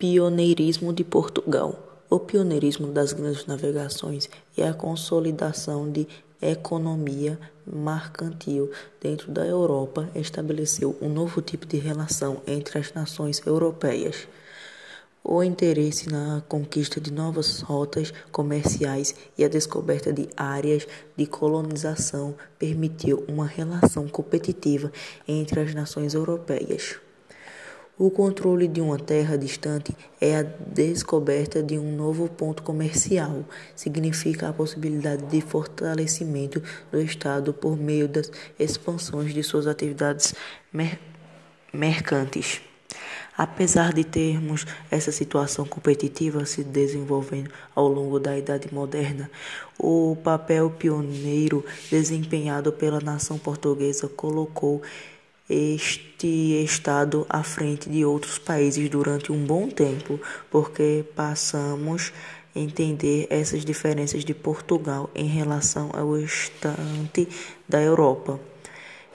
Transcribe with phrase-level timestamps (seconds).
[0.00, 6.06] Pioneirismo de Portugal O pioneirismo das grandes navegações e a consolidação de
[6.40, 7.36] economia
[7.66, 14.28] mercantil dentro da Europa estabeleceu um novo tipo de relação entre as nações europeias.
[15.24, 20.86] O interesse na conquista de novas rotas comerciais e a descoberta de áreas
[21.16, 24.92] de colonização permitiu uma relação competitiva
[25.26, 27.00] entre as nações europeias.
[28.00, 33.44] O controle de uma terra distante é a descoberta de um novo ponto comercial.
[33.74, 40.32] Significa a possibilidade de fortalecimento do Estado por meio das expansões de suas atividades
[40.72, 41.00] mer
[41.72, 42.60] mercantes.
[43.36, 49.28] Apesar de termos essa situação competitiva se desenvolvendo ao longo da Idade Moderna,
[49.76, 54.82] o papel pioneiro desempenhado pela nação portuguesa colocou
[55.48, 62.12] este estado à frente de outros países durante um bom tempo, porque passamos
[62.54, 67.28] a entender essas diferenças de Portugal em relação ao restante
[67.68, 68.38] da Europa.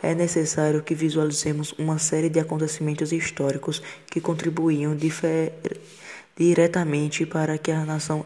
[0.02, 4.98] É necessário que visualizemos uma série de acontecimentos históricos que contribuíam
[6.36, 8.26] diretamente para que a nação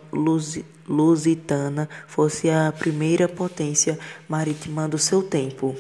[0.88, 5.76] lusitana fosse a primeira potência marítima do seu tempo.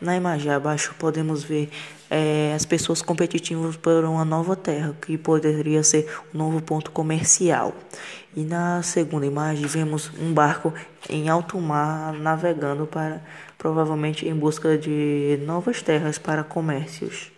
[0.00, 1.70] Na imagem abaixo podemos ver
[2.08, 7.74] é, as pessoas competitivas por uma nova terra, que poderia ser um novo ponto comercial.
[8.36, 10.72] E na segunda imagem vemos um barco
[11.08, 13.20] em alto mar navegando para
[13.56, 17.32] provavelmente em busca de novas terras para comércios.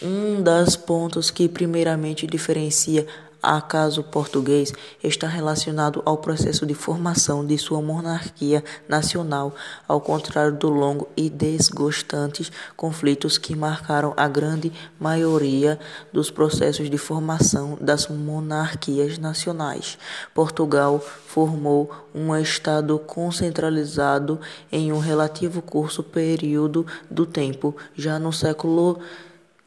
[0.00, 3.04] Um dos pontos que primeiramente diferencia
[3.42, 4.72] acaso português
[5.02, 9.54] está relacionado ao processo de formação de sua monarquia nacional,
[9.86, 15.78] ao contrário do longo e desgostantes conflitos que marcaram a grande maioria
[16.12, 19.98] dos processos de formação das monarquias nacionais.
[20.34, 24.40] Portugal formou um estado concentralizado
[24.72, 29.00] em um relativo curto período do tempo, já no século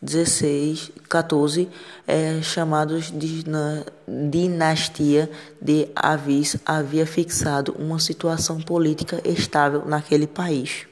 [0.01, 1.69] 16, 14,
[2.07, 3.43] é, chamados de
[4.07, 5.29] dinastia
[5.61, 10.90] de Avis, havia fixado uma situação política estável naquele país.